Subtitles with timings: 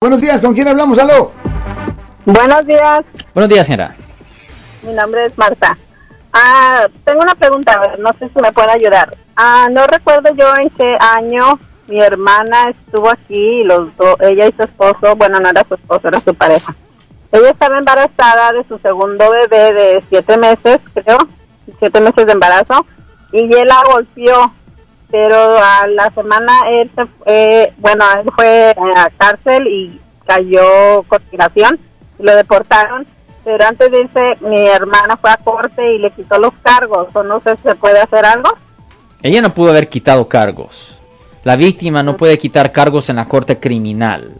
[0.00, 0.96] Buenos días, ¿con quién hablamos?
[1.00, 1.32] Aló.
[2.24, 3.00] Buenos días,
[3.34, 3.96] Buenos días, señora.
[4.84, 5.76] mi nombre es Marta.
[6.32, 9.10] Ah, tengo una pregunta, a ver, no sé si me puede ayudar.
[9.34, 11.58] Ah, no recuerdo yo en qué año
[11.88, 15.74] mi hermana estuvo aquí y los dos, ella y su esposo, bueno, no era su
[15.74, 16.76] esposo, era su pareja.
[17.32, 21.18] Ella estaba embarazada de su segundo bebé de siete meses, creo,
[21.80, 22.86] siete meses de embarazo,
[23.32, 24.52] y él la golpeó,
[25.10, 31.78] pero a la semana él se fue, bueno, él fue a cárcel y cayó conspiración
[32.18, 33.06] y lo deportaron.
[33.44, 37.22] Pero antes de irse, mi hermana fue a corte y le quitó los cargos, o
[37.22, 38.50] no sé si se puede hacer algo.
[39.22, 40.98] Ella no pudo haber quitado cargos.
[41.44, 44.34] La víctima no puede quitar cargos en la corte criminal.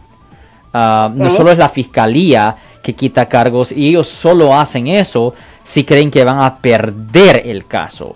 [0.73, 5.83] Ah, No solo es la fiscalía que quita cargos y ellos solo hacen eso si
[5.83, 8.15] creen que van a perder el caso.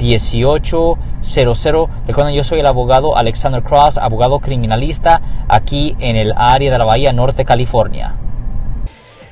[0.00, 1.88] 1-800-530-1800.
[2.06, 6.84] Recuerden, yo soy el abogado Alexander Cross, abogado criminalista aquí en el área de la
[6.84, 8.14] Bahía Norte, California.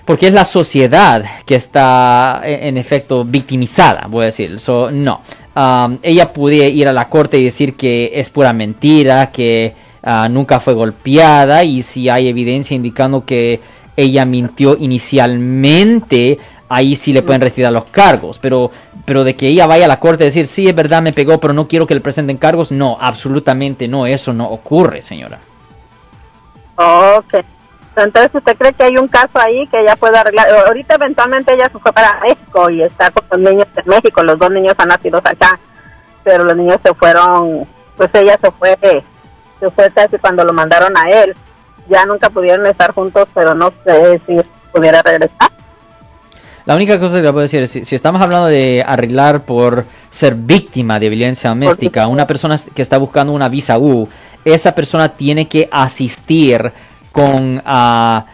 [0.05, 4.59] porque es la sociedad que está e- en efecto victimizada, voy a decir.
[4.59, 5.21] So, no.
[5.55, 10.27] Um, ella puede ir a la corte y decir que es pura mentira, que ah,
[10.31, 13.61] nunca fue golpeada y si hay evidencia indicando que
[13.97, 16.39] ella mintió inicialmente,
[16.71, 18.39] ahí sí le pueden retirar los cargos.
[18.41, 18.71] Pero,
[19.09, 21.41] pero de que ella vaya a la corte y decir, sí, es verdad, me pegó,
[21.41, 25.39] pero no quiero que le presenten cargos, no, absolutamente no, eso no ocurre, señora.
[26.77, 27.37] Ok.
[27.97, 30.51] Entonces, ¿usted cree que hay un caso ahí que ella puede arreglar?
[30.67, 34.23] Ahorita eventualmente ella se fue para México y está con los niños en México.
[34.23, 35.59] Los dos niños han nacido acá,
[36.23, 38.77] pero los niños se fueron, pues ella se fue,
[39.59, 41.35] se fue casi cuando lo mandaron a él.
[41.89, 44.39] Ya nunca pudieron estar juntos, pero no sé si
[44.71, 45.58] pudiera regresar.
[46.69, 49.87] La única cosa que le puedo decir es, si, si estamos hablando de arreglar por
[50.11, 54.07] ser víctima de violencia doméstica, una persona que está buscando una visa U,
[54.45, 56.71] esa persona tiene que asistir
[57.11, 58.27] con, ah,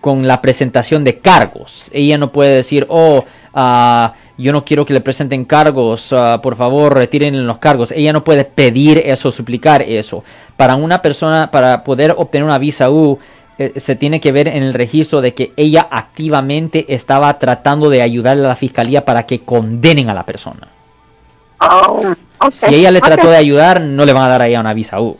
[0.00, 1.90] con la presentación de cargos.
[1.92, 6.56] Ella no puede decir, oh, ah, yo no quiero que le presenten cargos, ah, por
[6.56, 7.90] favor retiren los cargos.
[7.90, 10.24] Ella no puede pedir eso, suplicar eso.
[10.56, 13.18] Para una persona, para poder obtener una visa U,
[13.62, 18.02] eh, se tiene que ver en el registro de que ella activamente estaba tratando de
[18.02, 20.68] ayudarle a la fiscalía para que condenen a la persona.
[21.60, 22.14] Oh.
[22.50, 25.00] Si ella le trató de ayudar, no le van a dar a ella una visa
[25.00, 25.16] U.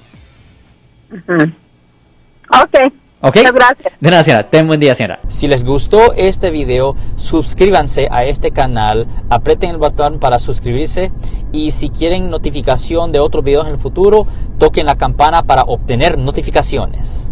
[1.12, 2.92] Ok.
[3.24, 3.36] ¿Ok?
[3.36, 3.94] Muchas gracias.
[4.00, 4.50] De nada, señora.
[4.50, 5.20] Ten buen día, señora.
[5.28, 11.12] Si les gustó este video, suscríbanse a este canal, aprieten el botón para suscribirse
[11.52, 14.26] y si quieren notificación de otros videos en el futuro,
[14.58, 17.31] toquen la campana para obtener notificaciones.